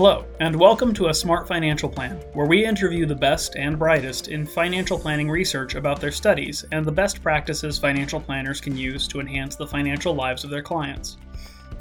[0.00, 4.28] Hello, and welcome to A Smart Financial Plan, where we interview the best and brightest
[4.28, 9.08] in financial planning research about their studies and the best practices financial planners can use
[9.08, 11.16] to enhance the financial lives of their clients.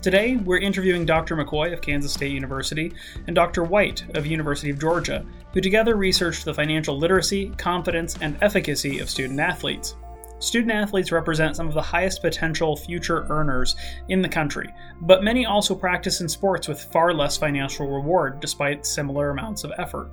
[0.02, 1.36] Today, we're interviewing Dr.
[1.36, 2.92] McCoy of Kansas State University
[3.28, 3.64] and Dr.
[3.64, 5.23] White of University of Georgia,
[5.54, 9.93] who together researched the financial literacy, confidence, and efficacy of student athletes.
[10.40, 13.76] Student athletes represent some of the highest potential future earners
[14.10, 18.86] in the country, but many also practice in sports with far less financial reward despite
[18.86, 20.12] similar amounts of effort.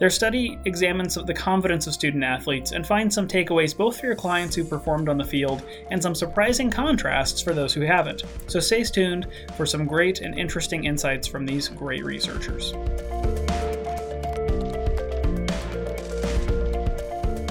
[0.00, 4.16] Their study examines the confidence of student athletes and finds some takeaways both for your
[4.16, 8.24] clients who performed on the field and some surprising contrasts for those who haven't.
[8.46, 9.28] So stay tuned
[9.58, 12.72] for some great and interesting insights from these great researchers.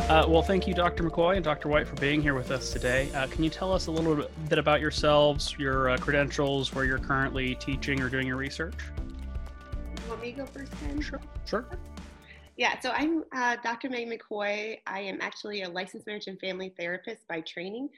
[0.10, 1.08] Uh, well, thank you, Dr.
[1.08, 1.70] McCoy and Dr.
[1.70, 3.12] White, for being here with us today.
[3.14, 6.98] Uh, can you tell us a little bit about yourselves, your uh, credentials, where you're
[6.98, 8.74] currently teaching or doing your research?
[8.98, 11.00] You want me to go first, Ken?
[11.00, 11.22] Sure.
[11.46, 11.68] Sure.
[12.58, 13.92] Yeah, so I'm uh, Dr.
[13.92, 14.80] Meg McCoy.
[14.88, 17.90] I am actually a licensed marriage and family therapist by training.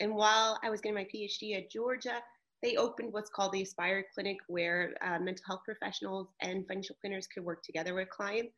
[0.00, 2.16] And while I was getting my PhD at Georgia,
[2.64, 7.28] they opened what's called the Aspire Clinic, where uh, mental health professionals and financial planners
[7.28, 8.54] could work together with clients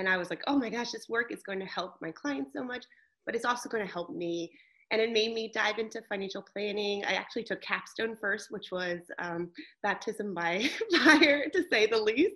[0.00, 2.54] and I was like, oh my gosh, this work is going to help my clients
[2.54, 2.86] so much,
[3.26, 4.50] but it's also going to help me.
[4.90, 7.04] And it made me dive into financial planning.
[7.04, 9.50] I actually took capstone first, which was um,
[9.82, 10.68] baptism by
[11.04, 12.32] fire, to say the least.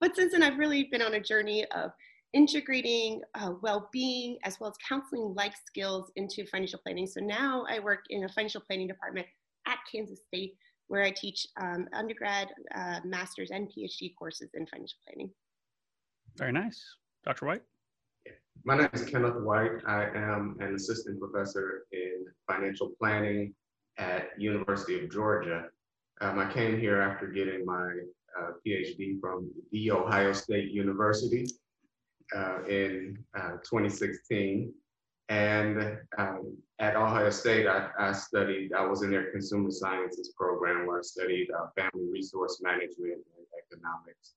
[0.00, 1.90] But since then, I've really been on a journey of
[2.34, 7.08] integrating uh, well-being as well as counseling-like skills into financial planning.
[7.08, 9.26] So now I work in a financial planning department
[9.66, 10.54] at Kansas State,
[10.86, 15.30] where I teach um, undergrad, uh, master's, and PhD courses in financial planning.
[16.36, 16.80] Very nice.
[17.24, 17.46] Dr.
[17.46, 17.62] White?
[18.64, 19.82] My name is Kenneth White.
[19.86, 23.54] I am an assistant professor in financial planning
[23.98, 25.64] at University of Georgia.
[26.20, 27.90] Um, I came here after getting my
[28.38, 31.46] uh, PhD from The Ohio State University
[32.36, 34.72] uh, in uh, 2016.
[35.28, 40.86] And um, at Ohio State, I, I, studied, I was in their consumer sciences program
[40.86, 44.34] where I studied uh, family resource management and economics.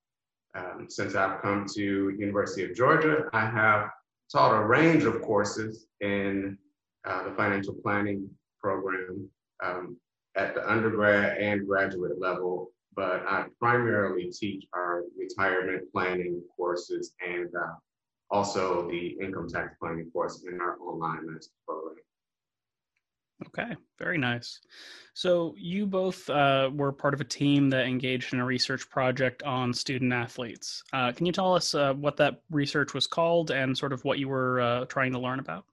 [0.53, 3.89] Um, since I've come to University of Georgia, I have
[4.31, 6.57] taught a range of courses in
[7.05, 8.29] uh, the financial planning
[8.59, 9.29] program
[9.63, 9.97] um,
[10.35, 17.49] at the undergrad and graduate level, but I primarily teach our retirement planning courses and
[17.55, 17.73] uh,
[18.29, 21.49] also the income tax planning course in our online master's.
[23.47, 24.59] Okay, very nice.
[25.13, 29.43] So you both uh, were part of a team that engaged in a research project
[29.43, 30.83] on student athletes.
[30.93, 34.19] Uh, can you tell us uh, what that research was called and sort of what
[34.19, 35.65] you were uh, trying to learn about?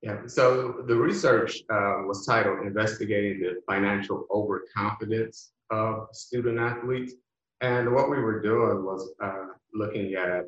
[0.00, 7.14] Yeah, so the research uh, was titled Investigating the Financial Overconfidence of Student Athletes.
[7.60, 10.44] And what we were doing was uh, looking at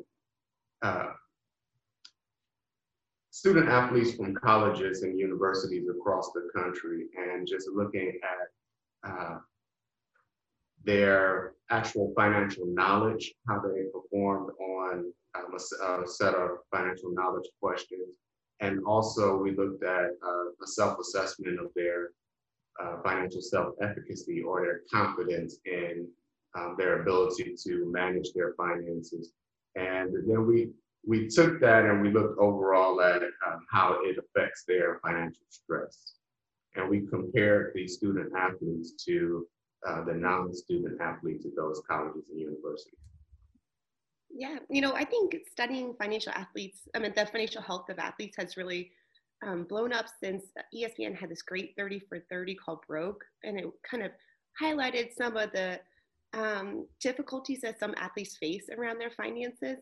[3.41, 9.37] student athletes from colleges and universities across the country and just looking at uh,
[10.83, 17.49] their actual financial knowledge, how they performed on um, a, a, set of financial knowledge
[17.59, 18.13] questions.
[18.59, 22.09] And also we looked at uh, a self-assessment of their
[22.79, 26.07] uh, financial self-efficacy or their confidence in
[26.55, 29.33] um, their ability to manage their finances.
[29.75, 30.69] And then we
[31.05, 36.13] we took that and we looked overall at um, how it affects their financial stress.
[36.75, 39.47] And we compared the student athletes to
[39.87, 42.99] uh, the non-student athletes at those colleges and universities.
[44.33, 48.37] Yeah, you know, I think studying financial athletes, I mean, the financial health of athletes
[48.37, 48.91] has really
[49.45, 53.65] um, blown up since ESPN had this great 30 for 30 called Broke, and it
[53.89, 54.11] kind of
[54.61, 55.79] highlighted some of the
[56.33, 59.77] um, difficulties that some athletes face around their finances.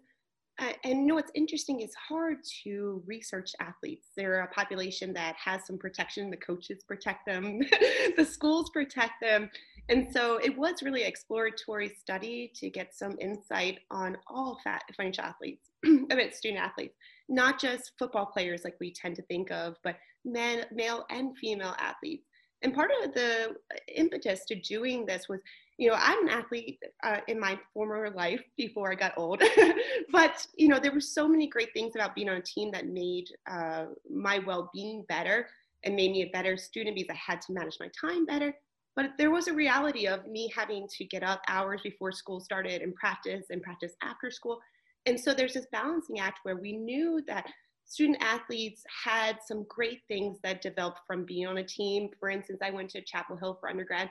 [0.60, 4.08] Uh, and you know what's interesting is hard to research athletes.
[4.18, 6.30] They're a population that has some protection.
[6.30, 7.62] The coaches protect them,
[8.18, 9.50] the schools protect them.
[9.88, 15.24] And so it was really exploratory study to get some insight on all fat financial
[15.24, 16.96] athletes, I mean, student athletes,
[17.28, 19.96] not just football players like we tend to think of, but
[20.26, 22.29] men, male and female athletes.
[22.62, 23.56] And part of the
[23.88, 25.40] impetus to doing this was
[25.80, 29.42] you know, I'm an athlete uh, in my former life before I got old,
[30.12, 32.88] but you know, there were so many great things about being on a team that
[32.88, 35.48] made uh, my well-being better
[35.86, 38.54] and made me a better student because I had to manage my time better.
[38.98, 42.82] But there was a reality of me having to get up hours before school started
[42.82, 44.60] and practice and practice after school.
[45.06, 47.46] And so there's this balancing act where we knew that
[47.90, 52.10] student athletes had some great things that developed from being on a team.
[52.20, 54.10] For instance, I went to Chapel Hill for undergrad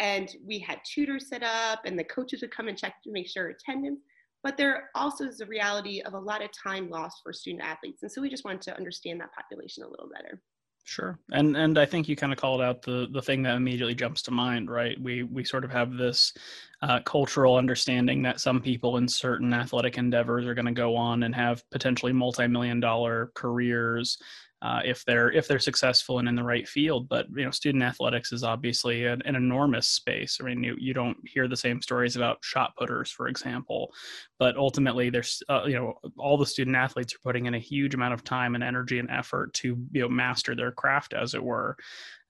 [0.00, 3.28] and we had tutors set up and the coaches would come and check to make
[3.28, 4.00] sure attendance
[4.44, 8.02] but there also is a reality of a lot of time lost for student athletes
[8.02, 10.40] and so we just wanted to understand that population a little better
[10.88, 13.94] Sure, and and I think you kind of called out the the thing that immediately
[13.94, 14.98] jumps to mind, right?
[14.98, 16.32] We we sort of have this
[16.80, 21.24] uh, cultural understanding that some people in certain athletic endeavors are going to go on
[21.24, 24.16] and have potentially multi million dollar careers,
[24.60, 27.08] uh, if they're if they're successful and in the right field.
[27.08, 30.38] But you know, student athletics is obviously an, an, enormous space.
[30.40, 33.92] I mean, you you don't hear the same stories about shot putters, for example.
[34.38, 37.94] But ultimately, there's uh, you know all the student athletes are putting in a huge
[37.94, 41.42] amount of time and energy and effort to you know master their craft, as it
[41.42, 41.76] were.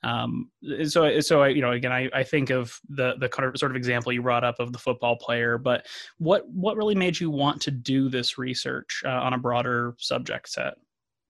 [0.04, 0.50] Um,
[0.84, 4.12] so so I, you know again I, I think of the the sort of example
[4.12, 5.86] you brought up of the football player, but
[6.18, 10.50] what what really made you want to do this research uh, on a broader subject
[10.50, 10.74] set?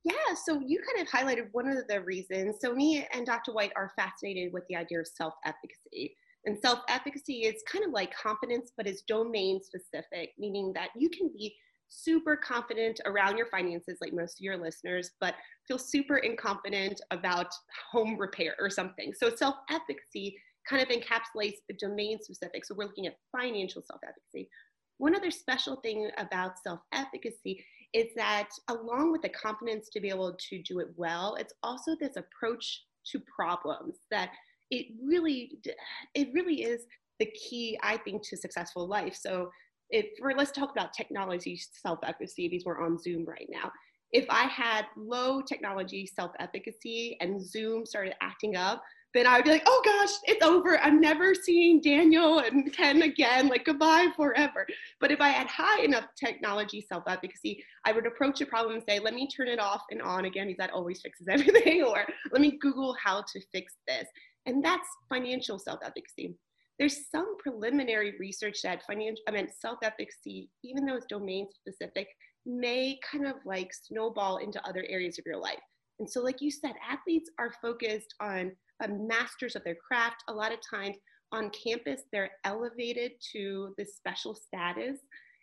[0.09, 2.57] Yeah, so you kind of highlighted one of the reasons.
[2.61, 3.53] So, me and Dr.
[3.53, 6.17] White are fascinated with the idea of self efficacy.
[6.47, 11.11] And self efficacy is kind of like confidence, but it's domain specific, meaning that you
[11.11, 11.55] can be
[11.91, 15.35] super confident around your finances, like most of your listeners, but
[15.67, 17.49] feel super inconfident about
[17.91, 19.13] home repair or something.
[19.13, 22.65] So, self efficacy kind of encapsulates the domain specific.
[22.65, 24.49] So, we're looking at financial self efficacy.
[24.97, 27.63] One other special thing about self efficacy
[27.95, 31.97] is that along with the confidence to be able to do it well, it's also
[31.99, 32.83] this approach
[33.13, 34.31] to problems that
[34.71, 35.59] it really
[36.15, 36.83] it really is
[37.19, 39.17] the key i think to successful life.
[39.17, 39.51] So
[39.91, 43.71] if for let's talk about technology self-efficacy because we're on zoom right now.
[44.13, 48.83] If i had low technology self-efficacy and zoom started acting up
[49.15, 50.79] then I would be like, oh gosh, it's over.
[50.79, 53.49] I'm never seeing Daniel and Ken again.
[53.49, 54.67] Like, goodbye forever.
[55.01, 58.85] But if I had high enough technology self efficacy, I would approach a problem and
[58.87, 61.83] say, let me turn it off and on again because that always fixes everything.
[61.83, 64.07] or let me Google how to fix this.
[64.47, 66.35] And that's financial self efficacy.
[66.79, 72.09] There's some preliminary research that financial, I mean, self efficacy, even though it's domain specific,
[72.45, 75.59] may kind of like snowball into other areas of your life.
[75.99, 78.53] And so, like you said, athletes are focused on
[78.87, 80.23] masters of their craft.
[80.29, 80.97] A lot of times
[81.33, 84.99] on campus, they're elevated to this special status.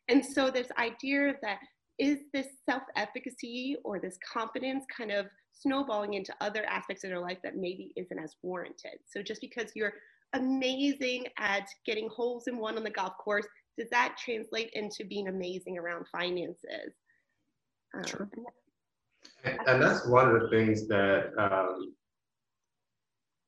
[0.07, 1.57] And so this idea that
[1.97, 7.37] is this self-efficacy or this confidence kind of snowballing into other aspects of their life
[7.43, 8.99] that maybe isn't as warranted.
[9.05, 9.93] So just because you're
[10.33, 13.47] amazing at getting holes in one on the golf course,
[13.77, 16.93] does that translate into being amazing around finances?
[17.95, 18.29] Um, sure.
[19.43, 21.93] and, and that's one of the things that um,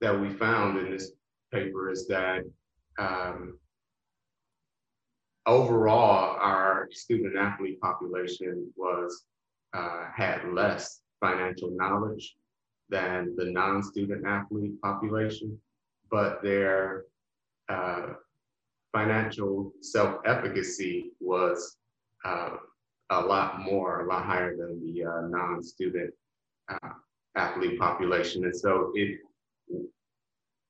[0.01, 1.11] that we found in this
[1.51, 2.43] paper is that
[2.99, 3.57] um,
[5.45, 9.25] overall our student athlete population was
[9.73, 12.35] uh, had less financial knowledge
[12.89, 15.57] than the non-student athlete population,
[16.09, 17.05] but their
[17.69, 18.07] uh,
[18.93, 21.77] financial self-efficacy was
[22.23, 22.51] uh,
[23.09, 26.13] a lot more, a lot higher than the uh, non-student
[26.69, 26.89] uh,
[27.35, 28.45] athlete population.
[28.45, 29.19] And so it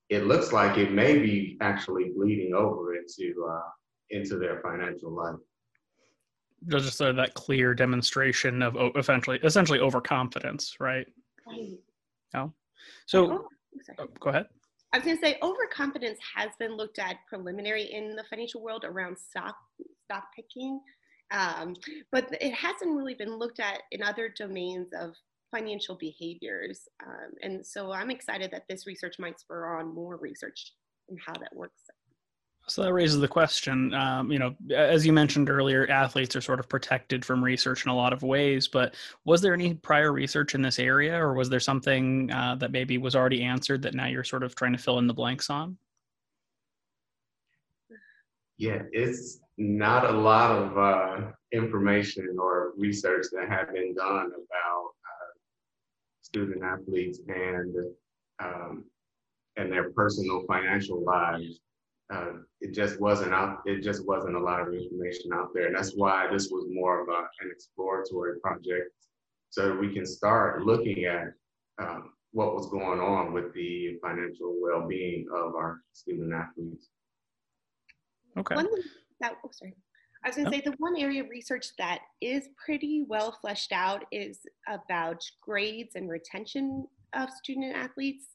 [0.08, 3.68] it looks like it may be actually bleeding over into uh,
[4.10, 5.36] into their financial life.
[6.62, 11.06] There's just uh, that clear demonstration of essentially essentially overconfidence, right?
[11.46, 11.78] Right.
[12.34, 12.52] Oh,
[13.06, 13.48] so oh,
[13.98, 14.46] oh, go ahead.
[14.92, 18.84] I was going to say overconfidence has been looked at preliminary in the financial world
[18.84, 19.56] around stock
[20.04, 20.80] stock picking,
[21.30, 21.74] um,
[22.10, 25.12] but it hasn't really been looked at in other domains of
[25.50, 26.88] financial behaviors.
[27.04, 30.72] Um, and so I'm excited that this research might spur on more research
[31.08, 31.82] in how that works.
[32.66, 33.94] So that raises the question.
[33.94, 37.90] Um, you know, as you mentioned earlier, athletes are sort of protected from research in
[37.90, 38.68] a lot of ways.
[38.68, 42.70] But was there any prior research in this area, or was there something uh, that
[42.70, 45.48] maybe was already answered that now you're sort of trying to fill in the blanks
[45.48, 45.78] on?
[48.58, 54.90] Yeah, it's not a lot of uh, information or research that have been done about
[56.28, 57.74] student athletes and
[58.42, 58.84] um,
[59.56, 61.60] and their personal financial lives.
[62.12, 63.58] Uh, it just wasn't out.
[63.66, 67.02] It just wasn't a lot of information out there, and that's why this was more
[67.02, 68.90] of a, an exploratory project,
[69.50, 71.28] so that we can start looking at
[71.78, 76.88] um, what was going on with the financial well-being of our student athletes.
[78.38, 78.54] Okay.
[78.54, 78.68] One
[79.20, 79.74] that, oh, sorry.
[80.24, 83.72] I was going to say the one area of research that is pretty well fleshed
[83.72, 88.26] out is about grades and retention of student athletes.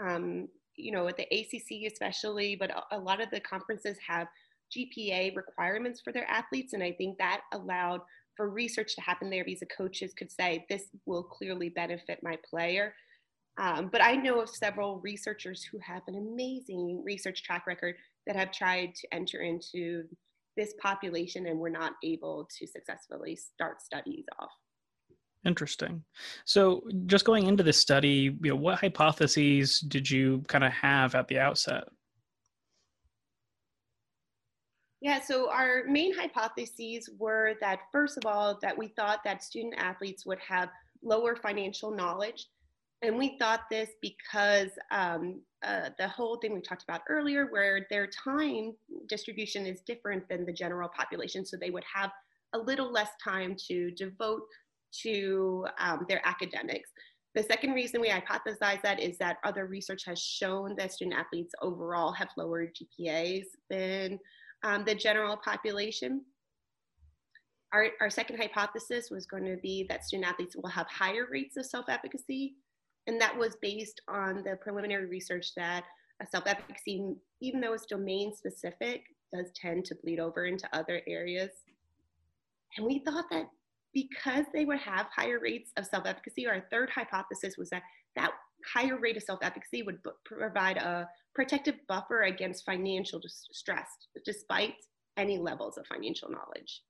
[0.00, 4.28] Um, you know, at the ACC especially, but a, lot of the conferences have
[4.76, 8.02] GPA requirements for their athletes, and I think that allowed
[8.36, 12.36] for research to happen there because the coaches could say this will clearly benefit my
[12.48, 12.92] player.
[13.58, 17.94] Um, but I know of several researchers who have an amazing research track record
[18.26, 20.04] that have tried to enter into
[20.56, 24.50] this population and we're not able to successfully start studies off.
[25.44, 26.02] Interesting.
[26.44, 31.14] So, just going into this study, you know, what hypotheses did you kind of have
[31.14, 31.84] at the outset?
[35.00, 39.74] Yeah, so our main hypotheses were that first of all, that we thought that student
[39.76, 40.68] athletes would have
[41.02, 42.48] lower financial knowledge.
[43.02, 47.86] And we thought this because um, uh, the whole thing we talked about earlier, where
[47.90, 48.72] their time
[49.08, 51.44] distribution is different than the general population.
[51.44, 52.10] So they would have
[52.54, 54.42] a little less time to devote
[55.02, 56.90] to um, their academics.
[57.34, 61.52] The second reason we hypothesize that is that other research has shown that student athletes
[61.60, 64.18] overall have lower GPAs than
[64.62, 66.22] um, the general population.
[67.74, 71.58] Our, our second hypothesis was going to be that student athletes will have higher rates
[71.58, 72.54] of self-efficacy,
[73.06, 75.84] and that was based on the preliminary research that
[76.20, 81.50] a self-efficacy, even though it's domain specific, does tend to bleed over into other areas.
[82.76, 83.48] And we thought that
[83.92, 87.82] because they would have higher rates of self-efficacy, our third hypothesis was that
[88.16, 88.32] that
[88.72, 93.88] higher rate of self-efficacy would b- provide a protective buffer against financial distress,
[94.24, 94.74] despite
[95.16, 96.82] any levels of financial knowledge.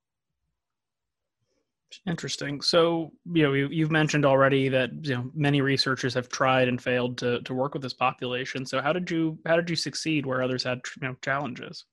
[2.07, 2.61] Interesting.
[2.61, 6.81] So, you know, you, have mentioned already that you know many researchers have tried and
[6.81, 8.67] failed to to work with this population.
[8.67, 11.85] So, how did you how did you succeed where others had you know challenges?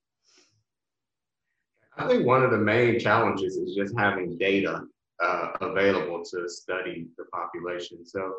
[1.97, 4.81] I think one of the main challenges is just having data
[5.23, 8.05] uh, available to study the population.
[8.05, 8.33] So,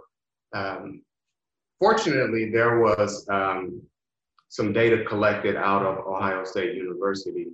[0.55, 1.03] um,
[1.79, 3.81] fortunately, there was um,
[4.49, 7.47] some data collected out of Ohio State University,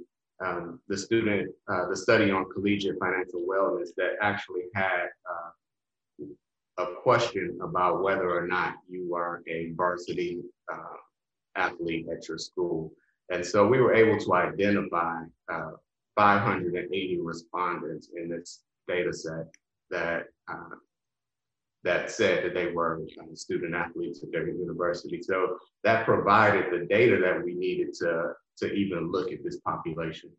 [0.44, 6.25] um, the student, uh, the study on collegiate financial wellness that actually had uh,
[6.78, 10.40] a question about whether or not you are a varsity
[10.73, 10.97] uh,
[11.56, 12.92] athlete at your school.
[13.30, 15.73] And so we were able to identify uh,
[16.16, 19.54] 580 respondents in this data set
[19.90, 20.76] that uh,
[21.82, 25.22] that said that they were uh, student athletes at their university.
[25.22, 30.30] So that provided the data that we needed to, to even look at this population.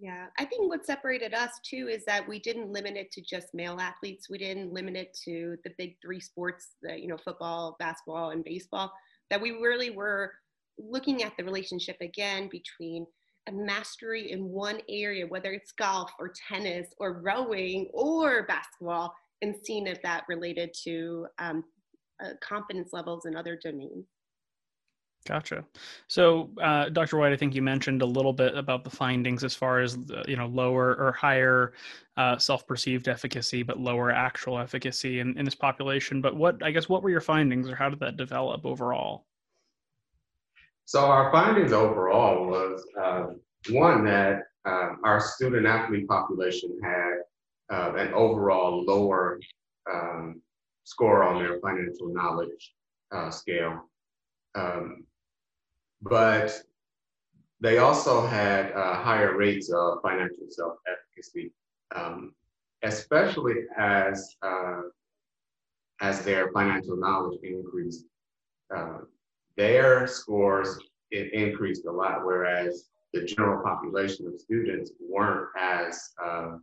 [0.00, 3.52] Yeah, I think what separated us too is that we didn't limit it to just
[3.52, 4.30] male athletes.
[4.30, 8.44] We didn't limit it to the big three sports, the, you know, football, basketball, and
[8.44, 8.92] baseball.
[9.30, 10.32] That we really were
[10.78, 13.06] looking at the relationship again between
[13.48, 19.54] a mastery in one area, whether it's golf or tennis or rowing or basketball, and
[19.64, 21.64] seeing if that related to um,
[22.24, 24.06] uh, confidence levels in other domains.
[25.26, 25.64] Gotcha.
[26.06, 27.18] So, uh, Dr.
[27.18, 30.36] White, I think you mentioned a little bit about the findings as far as you
[30.36, 31.74] know lower or higher
[32.16, 36.22] uh, self-perceived efficacy, but lower actual efficacy in, in this population.
[36.22, 39.26] But what I guess what were your findings, or how did that develop overall?
[40.86, 43.26] So our findings overall was uh,
[43.70, 47.16] one that um, our student athlete population had
[47.70, 49.40] uh, an overall lower
[49.92, 50.40] um,
[50.84, 52.74] score on their financial knowledge
[53.12, 53.88] uh, scale.
[54.54, 55.04] Um,
[56.02, 56.62] but
[57.60, 61.52] they also had uh, higher rates of financial self-efficacy,
[61.94, 62.34] um,
[62.82, 64.82] especially as uh,
[66.00, 68.04] as their financial knowledge increased.
[68.74, 68.98] Uh,
[69.56, 70.78] their scores
[71.10, 76.56] it increased a lot, whereas the general population of students weren't as uh,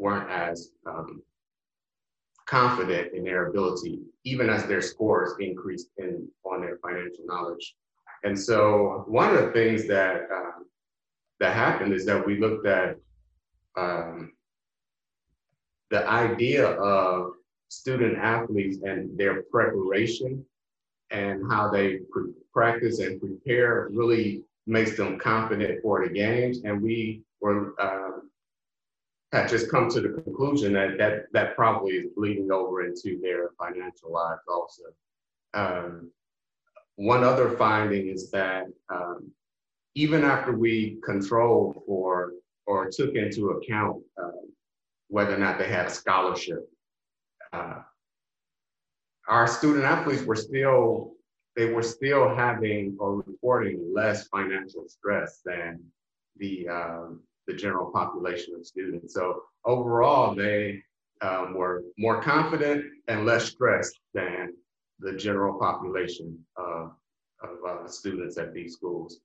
[0.00, 1.22] weren't as um,
[2.46, 7.76] confident in their ability, even as their scores increased in on their financial knowledge.
[8.24, 10.66] And so one of the things that um,
[11.38, 12.96] that happened is that we looked at
[13.76, 14.32] um,
[15.90, 17.32] the idea of
[17.68, 20.44] student athletes and their preparation
[21.10, 22.00] and how they
[22.52, 26.60] practice and prepare really makes them confident for the games.
[26.64, 28.20] And we were uh,
[29.48, 34.12] just come to the conclusion that that, that probably is bleeding over into their financial
[34.12, 34.82] lives also.
[35.54, 36.10] Um,
[36.96, 39.30] one other finding is that um,
[39.94, 42.32] even after we controlled or
[42.66, 44.30] or took into account uh,
[45.08, 46.68] whether or not they had a scholarship,
[47.52, 47.80] uh,
[49.28, 51.14] our student athletes were still
[51.56, 55.80] they were still having or reporting less financial stress than
[56.36, 57.20] the um,
[57.50, 59.14] the general population of students.
[59.14, 60.82] So overall, they
[61.20, 64.54] um, were more confident and less stressed than
[65.00, 66.92] the general population of,
[67.66, 69.20] uh, students at these schools.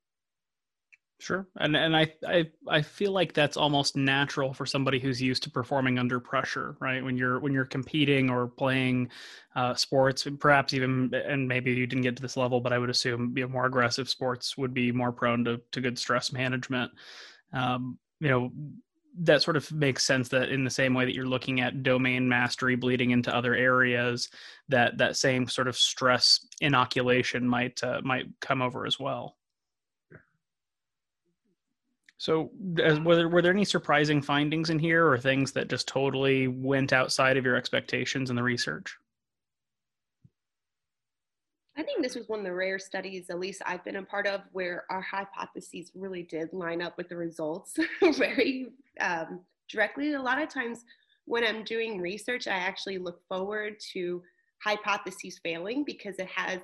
[1.19, 5.43] Sure, and and I I I feel like that's almost natural for somebody who's used
[5.43, 7.03] to performing under pressure, right?
[7.03, 9.09] When you're when you're competing or playing
[9.55, 12.89] uh, sports, perhaps even and maybe you didn't get to this level, but I would
[12.89, 16.91] assume you know, more aggressive sports would be more prone to to good stress management.
[17.53, 18.51] Um, you know,
[19.19, 22.27] that sort of makes sense that in the same way that you're looking at domain
[22.27, 24.29] mastery bleeding into other areas,
[24.69, 29.37] that that same sort of stress inoculation might uh, might come over as well.
[32.17, 35.87] So, as, were there, were there any surprising findings in here, or things that just
[35.87, 38.97] totally went outside of your expectations in the research?
[41.77, 44.27] I think this was one of the rare studies, at least I've been a part
[44.27, 47.77] of, where our hypotheses really did line up with the results
[48.17, 48.67] very
[49.01, 50.13] um, directly.
[50.13, 50.85] A lot of times
[51.25, 54.23] when I'm doing research, I actually look forward to
[54.63, 56.59] hypotheses failing because it has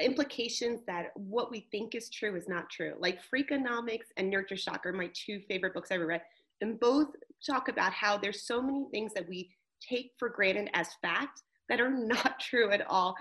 [0.00, 2.94] implications that what we think is true is not true.
[2.98, 6.22] Like Freakonomics and Nurture Shock are my two favorite books I ever read.
[6.60, 7.08] And both
[7.46, 9.50] talk about how there's so many things that we
[9.80, 13.14] take for granted as fact that are not true at all.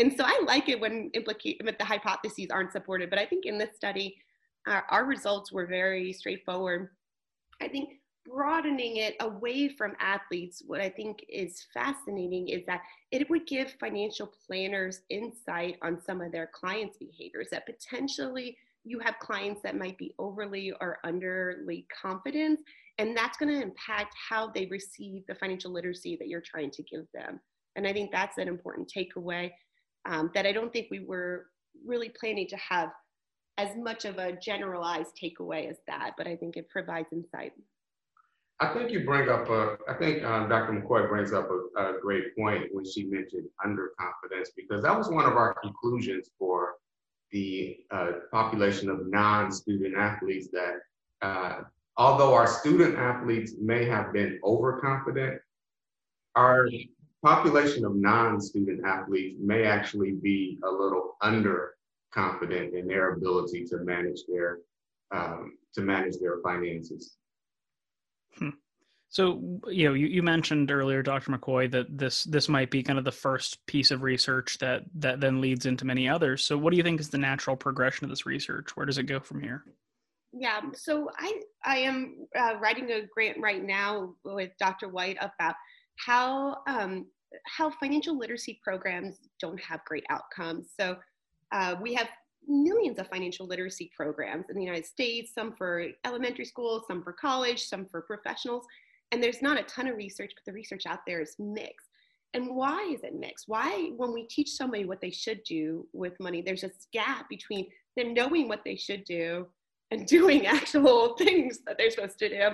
[0.00, 3.10] And so I like it when implicate the hypotheses aren't supported.
[3.10, 4.16] But I think in this study,
[4.66, 6.88] our, our results were very straightforward.
[7.60, 7.90] I think
[8.24, 12.80] broadening it away from athletes, what I think is fascinating is that
[13.10, 18.98] it would give financial planners insight on some of their clients' behaviors that potentially you
[19.00, 22.60] have clients that might be overly or underly confident,
[22.96, 26.82] and that's going to impact how they receive the financial literacy that you're trying to
[26.84, 27.38] give them.
[27.76, 29.50] And I think that's an important takeaway
[30.06, 31.46] um, that I don't think we were
[31.84, 32.90] really planning to have
[33.58, 37.52] as much of a generalized takeaway as that, but I think it provides insight.
[38.58, 40.72] I think you bring up a, I think um, Dr.
[40.72, 45.24] McCoy brings up a, a, great point when she mentioned underconfidence, because that was one
[45.24, 46.74] of our conclusions for
[47.32, 50.74] the uh, population of non-student athletes that
[51.22, 51.60] uh,
[51.96, 55.40] although our student athletes may have been overconfident,
[56.34, 56.68] our
[57.22, 64.20] population of non-student athletes may actually be a little underconfident in their ability to manage
[64.28, 64.58] their
[65.12, 67.16] um, to manage their finances.
[68.38, 68.50] Hmm.
[69.08, 71.32] So, you know, you, you mentioned earlier, Dr.
[71.32, 75.20] McCoy, that this this might be kind of the first piece of research that that
[75.20, 76.44] then leads into many others.
[76.44, 78.76] So, what do you think is the natural progression of this research?
[78.76, 79.64] Where does it go from here?
[80.32, 84.88] Yeah, so I I am uh, writing a grant right now with Dr.
[84.88, 85.56] White about
[86.06, 87.06] how um,
[87.46, 90.70] how financial literacy programs don't have great outcomes.
[90.78, 90.96] So,
[91.52, 92.08] uh, we have
[92.46, 97.12] millions of financial literacy programs in the United States, some for elementary schools, some for
[97.12, 98.66] college, some for professionals.
[99.12, 101.88] And there's not a ton of research, but the research out there is mixed.
[102.32, 103.46] And why is it mixed?
[103.48, 107.66] Why, when we teach somebody what they should do with money, there's a gap between
[107.96, 109.46] them knowing what they should do
[109.90, 112.50] and doing actual things that they're supposed to do.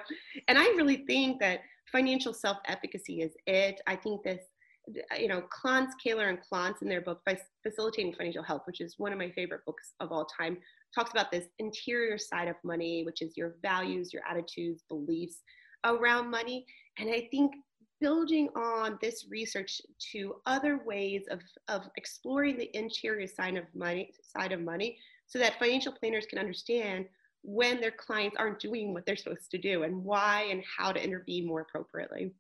[0.49, 1.61] And I really think that
[1.97, 3.81] financial self efficacy is it.
[3.87, 4.41] I think this
[4.89, 7.21] uh, you know, Klontz, Kahler, and Klontz in their book,
[7.63, 10.59] Facilitating Financial Health, which is one of my favorite books of all time,
[10.95, 15.43] talks about this interior side of money, which is your values, your attitudes, beliefs
[15.85, 16.67] around money.
[16.99, 17.55] And I think
[18.01, 19.81] building on this research
[20.13, 25.39] to other ways of, of exploring the interior side of money side of money so
[25.39, 27.07] that financial planners can understand
[27.47, 31.03] when their clients aren't doing what they're supposed to do and why and how to
[31.03, 32.33] intervene more appropriately.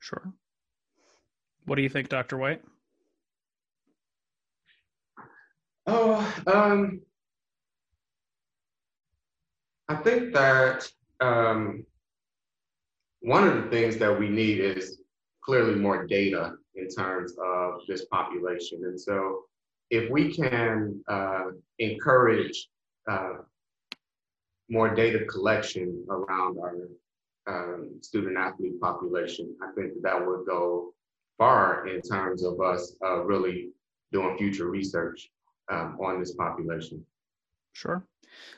[0.00, 0.32] Sure.
[1.66, 2.38] What do you think, Dr.
[2.38, 2.62] White?
[5.86, 7.02] Oh, um,
[9.90, 10.90] I think that
[11.20, 11.84] um,
[13.20, 15.02] one of the things that we need is
[15.44, 18.84] clearly more data in terms of this population.
[18.84, 19.42] And so
[19.90, 21.44] if we can uh,
[21.78, 22.68] encourage
[23.10, 23.34] uh,
[24.68, 26.88] more data collection around our
[27.46, 30.92] um, student athlete population, I think that would go
[31.38, 33.70] far in terms of us uh, really
[34.12, 35.30] doing future research
[35.70, 37.04] um, on this population.
[37.72, 38.04] Sure.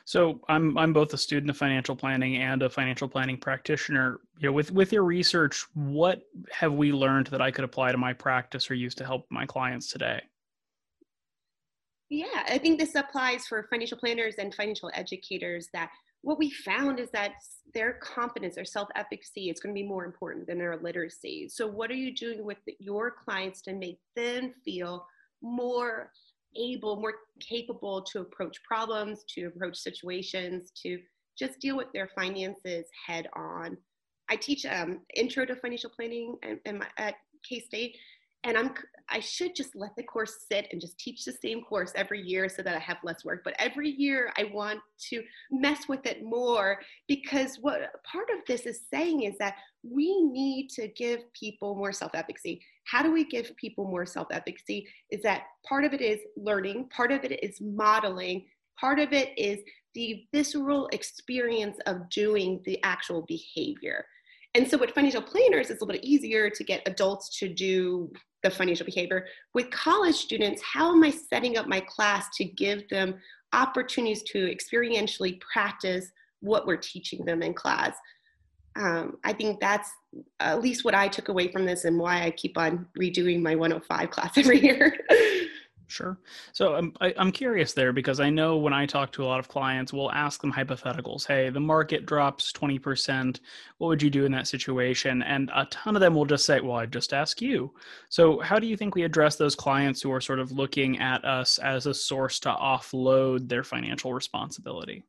[0.05, 4.19] So I'm I'm both a student of financial planning and a financial planning practitioner.
[4.39, 7.97] You know, with with your research, what have we learned that I could apply to
[7.97, 10.21] my practice or use to help my clients today?
[12.11, 15.89] Yeah, I think this applies for financial planners and financial educators that
[16.23, 17.35] what we found is that
[17.73, 21.47] their confidence, their self efficacy is going to be more important than their literacy.
[21.47, 25.07] So, what are you doing with your clients to make them feel
[25.41, 26.11] more
[26.57, 30.99] able, more capable to approach problems, to approach situations, to
[31.39, 33.77] just deal with their finances head on?
[34.29, 37.15] I teach um, intro to financial planning and at
[37.47, 37.95] K State.
[38.43, 38.73] And I'm
[39.13, 42.47] I should just let the course sit and just teach the same course every year
[42.47, 43.41] so that I have less work.
[43.43, 48.65] But every year I want to mess with it more because what part of this
[48.65, 52.61] is saying is that we need to give people more self efficacy.
[52.85, 54.87] How do we give people more self efficacy?
[55.09, 58.45] Is that part of it is learning, part of it is modeling,
[58.79, 59.59] part of it is
[59.93, 64.05] the visceral experience of doing the actual behavior.
[64.53, 68.11] And so with financial planners, it's a little bit easier to get adults to do
[68.43, 69.27] the financial behavior.
[69.53, 73.15] With college students, how am I setting up my class to give them
[73.53, 76.11] opportunities to experientially practice
[76.41, 77.95] what we're teaching them in class?
[78.75, 79.89] Um, I think that's
[80.39, 83.55] at least what I took away from this and why I keep on redoing my
[83.55, 84.97] 105 class every year.
[85.91, 86.17] Sure.
[86.53, 89.23] So I'm I, am i am curious there because I know when I talk to
[89.23, 91.27] a lot of clients, we'll ask them hypotheticals.
[91.27, 93.41] Hey, the market drops twenty percent.
[93.77, 95.21] What would you do in that situation?
[95.21, 97.73] And a ton of them will just say, "Well, I'd just ask you."
[98.09, 101.25] So how do you think we address those clients who are sort of looking at
[101.25, 105.03] us as a source to offload their financial responsibility?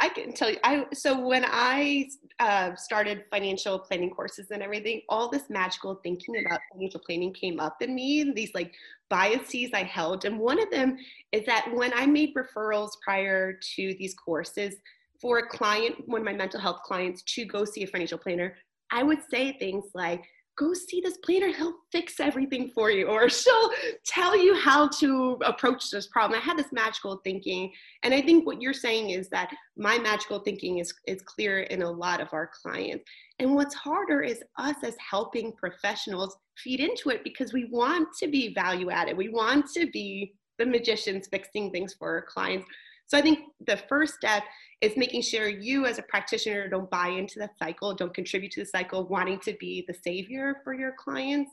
[0.00, 0.56] I can tell you.
[0.64, 2.08] I so when I
[2.38, 7.60] uh, started financial planning courses and everything, all this magical thinking about financial planning came
[7.60, 8.32] up in me.
[8.34, 8.72] These like
[9.10, 10.96] biases I held, and one of them
[11.32, 14.74] is that when I made referrals prior to these courses
[15.20, 18.56] for a client, one of my mental health clients, to go see a financial planner,
[18.90, 20.24] I would say things like,
[20.56, 21.48] go see this planner.
[21.48, 23.70] He'll fix everything for you or she'll
[24.06, 26.40] tell you how to approach this problem.
[26.40, 30.40] I had this magical thinking and i think what you're saying is that my magical
[30.40, 33.04] thinking is, is clear in a lot of our clients.
[33.38, 38.28] And what's harder is us as helping professionals feed into it because we want to
[38.28, 42.66] be value added we want to be the magicians fixing things for our clients
[43.10, 44.44] so i think the first step
[44.80, 48.60] is making sure you as a practitioner don't buy into that cycle, don't contribute to
[48.60, 51.52] the cycle, wanting to be the savior for your clients.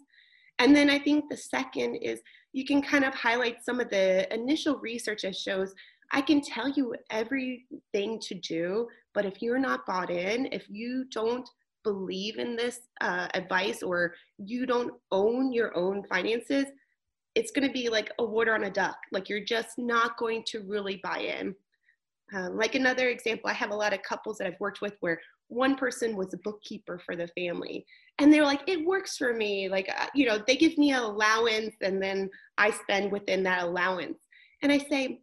[0.59, 2.21] And then I think the second is
[2.53, 5.73] you can kind of highlight some of the initial research that shows
[6.13, 11.05] I can tell you everything to do, but if you're not bought in, if you
[11.11, 11.47] don't
[11.83, 16.65] believe in this uh, advice or you don't own your own finances,
[17.37, 18.97] it's going to be like a water on a duck.
[19.11, 21.55] Like you're just not going to really buy in.
[22.33, 25.19] Um, like another example, I have a lot of couples that I've worked with where
[25.49, 27.85] one person was a bookkeeper for the family
[28.19, 31.01] and they're like it works for me like uh, you know they give me an
[31.01, 34.17] allowance and then i spend within that allowance
[34.61, 35.21] and i say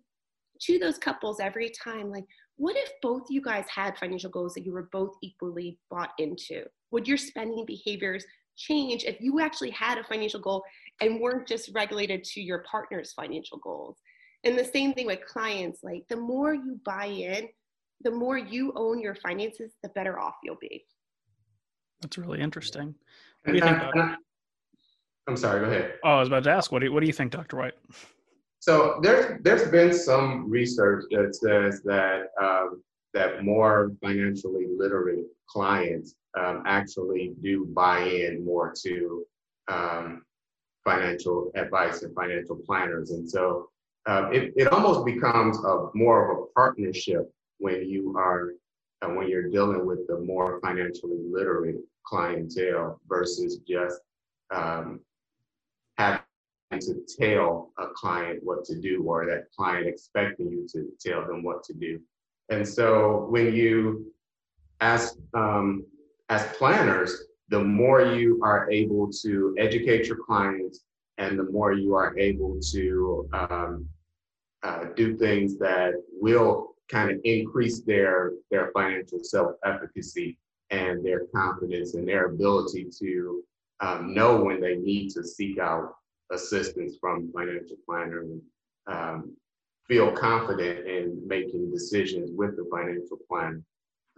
[0.60, 2.24] to those couples every time like
[2.56, 6.64] what if both you guys had financial goals that you were both equally bought into
[6.90, 8.24] would your spending behaviors
[8.56, 10.62] change if you actually had a financial goal
[11.00, 13.98] and weren't just regulated to your partner's financial goals
[14.44, 17.48] and the same thing with clients, like the more you buy in,
[18.02, 20.84] the more you own your finances, the better off you'll be.
[22.02, 22.94] That's really interesting.
[23.44, 24.16] What do you think, Doctor?
[25.26, 25.94] I'm sorry, go ahead.
[26.04, 27.56] Oh, I was about to ask, what do you, what do you think, Dr.
[27.56, 27.72] White?
[28.60, 32.82] So there's there's been some research that says that um,
[33.14, 39.24] that more financially literate clients um, actually do buy in more to
[39.68, 40.24] um,
[40.84, 43.70] financial advice and financial planners, and so
[44.06, 48.52] uh, it, it almost becomes a more of a partnership when you are
[49.02, 54.00] uh, when you're dealing with the more financially literate clientele versus just
[54.54, 55.00] um,
[55.96, 56.20] having
[56.80, 61.42] to tell a client what to do or that client expecting you to tell them
[61.42, 62.00] what to do.
[62.50, 64.12] And so when you
[64.80, 65.84] as um,
[66.28, 70.80] as planners, the more you are able to educate your clients
[71.18, 73.88] and the more you are able to um,
[74.62, 80.36] uh, do things that will kind of increase their their financial self-efficacy
[80.70, 83.42] and their confidence and their ability to
[83.80, 85.94] um, know when they need to seek out
[86.32, 88.24] assistance from financial planner
[88.86, 89.36] um,
[89.88, 93.64] feel confident in making decisions with the financial plan,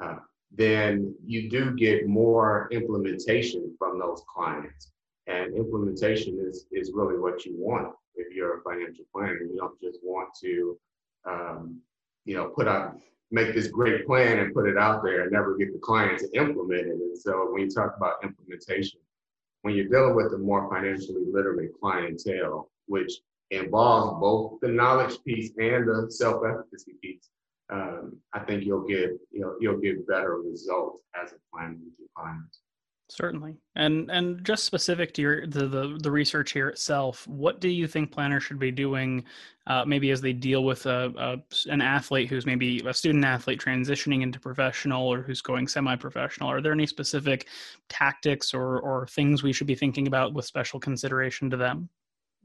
[0.02, 0.16] uh,
[0.52, 4.92] then you do get more implementation from those clients.
[5.26, 9.40] And implementation is, is really what you want if you're a financial planner.
[9.42, 10.78] You don't just want to,
[11.28, 11.80] um,
[12.24, 12.96] you know, put out,
[13.32, 16.30] make this great plan and put it out there and never get the client to
[16.34, 16.92] implement it.
[16.92, 19.00] And so when you talk about implementation,
[19.62, 23.12] when you're dealing with a more financially literate clientele, which
[23.50, 27.28] involves both the knowledge piece and the self-efficacy piece,
[27.70, 31.94] um, I think you'll get you know you'll get better results as a planner with
[31.98, 32.60] your clients.
[33.08, 37.68] Certainly, and and just specific to your the, the the research here itself, what do
[37.68, 39.24] you think planners should be doing,
[39.68, 43.60] uh, maybe as they deal with a, a, an athlete who's maybe a student athlete
[43.60, 46.50] transitioning into professional or who's going semi-professional?
[46.50, 47.46] Are there any specific
[47.88, 51.88] tactics or or things we should be thinking about with special consideration to them?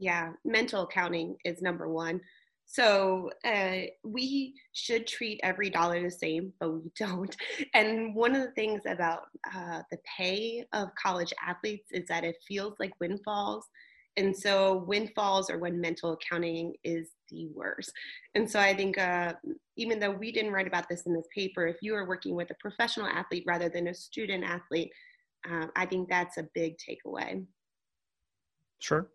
[0.02, 2.22] Yeah, mental accounting is number one.
[2.66, 7.36] So uh, we should treat every dollar the same, but we don't.
[7.76, 9.24] And one of the things about
[9.56, 13.68] uh, the pay of college athletes is that it feels like windfalls.
[14.18, 17.92] And so windfalls are when mental accounting is the worst.
[18.34, 19.34] And so I think uh,
[19.78, 22.50] even though we didn't write about this in this paper, if you are working with
[22.50, 24.92] a professional athlete rather than a student athlete,
[25.48, 27.46] uh, I think that's a big takeaway.
[28.80, 29.12] Sure.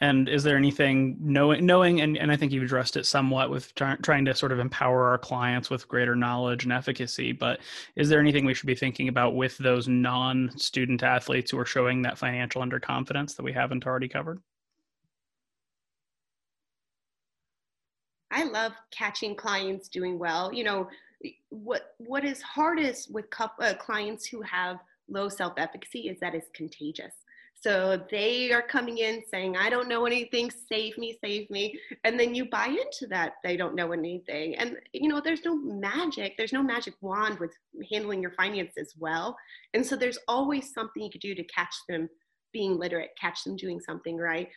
[0.00, 3.74] And is there anything knowing, knowing, and, and I think you've addressed it somewhat with
[3.74, 7.60] try, trying to sort of empower our clients with greater knowledge and efficacy, but
[7.96, 12.02] is there anything we should be thinking about with those non-student athletes who are showing
[12.02, 14.40] that financial underconfidence that we haven't already covered?
[18.30, 20.52] I love catching clients doing well.
[20.52, 20.88] You know,
[21.48, 27.14] what what is hardest with uh, clients who have low self-efficacy is that it's contagious
[27.60, 31.78] so they are coming in saying, I don't know anything, save me, save me.
[32.04, 34.54] And then you buy into that they don't know anything.
[34.56, 37.52] And, you know, there's no magic, there's no magic wand with
[37.90, 39.36] handling your finances well.
[39.74, 42.08] And so there's always something you could do to catch them
[42.52, 44.48] being literate, catch them doing something right.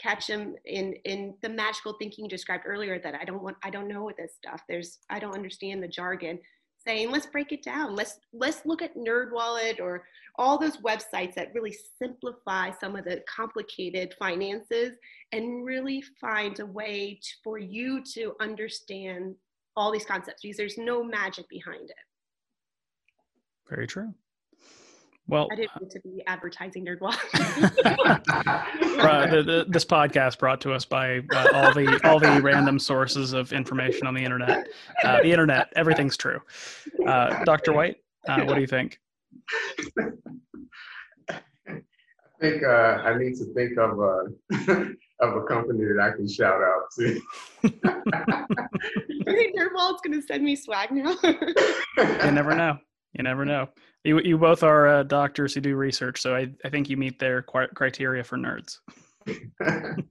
[0.00, 3.70] Catch them in in the magical thinking you described earlier that I don't want I
[3.70, 4.62] don't know this stuff.
[4.68, 6.38] There's I don't understand the jargon
[6.86, 7.94] saying let's break it down.
[7.94, 10.04] Let's let's look at nerdwallet or
[10.36, 14.92] all those websites that really simplify some of the complicated finances
[15.32, 19.34] and really find a way to, for you to understand
[19.76, 21.96] all these concepts because there's no magic behind it.
[23.68, 24.14] Very true
[25.28, 27.18] well, I didn't need to be advertising NerdWallet.
[28.98, 32.78] uh, the, the, this podcast brought to us by uh, all the all the random
[32.78, 34.66] sources of information on the internet.
[35.04, 36.40] Uh, the internet, everything's true.
[37.06, 37.74] Uh, Dr.
[37.74, 38.98] White, uh, what do you think?
[41.28, 41.40] I
[42.40, 44.28] think uh, I need to think of a
[45.20, 47.20] of a company that I can shout out to.
[49.08, 51.16] you think NerdWallet's going to send me swag now?
[51.22, 52.78] you never know.
[53.12, 53.68] You never know.
[54.04, 57.18] You you both are uh, doctors who do research, so I I think you meet
[57.18, 58.78] their criteria for nerds.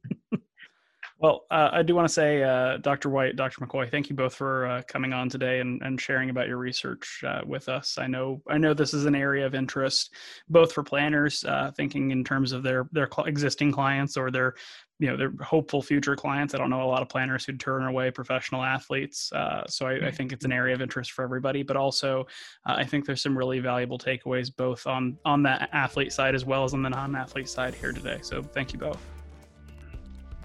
[1.20, 3.10] well, uh, I do want to say, uh, Dr.
[3.10, 3.66] White, Dr.
[3.66, 7.24] McCoy, thank you both for uh, coming on today and, and sharing about your research
[7.26, 7.98] uh, with us.
[7.98, 10.14] I know I know this is an area of interest,
[10.48, 14.54] both for planners uh, thinking in terms of their their cl- existing clients or their
[15.00, 17.84] you know they're hopeful future clients i don't know a lot of planners who turn
[17.84, 21.62] away professional athletes uh, so I, I, think it's an area of interest for everybody
[21.62, 22.26] but also
[22.68, 26.46] uh, i think there's some really valuable takeaways both on on that athlete side as
[26.46, 29.17] well as on the non-athlete side here today so thank you both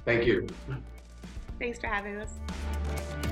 [0.05, 0.47] Thank you.
[1.59, 3.32] Thanks for having us.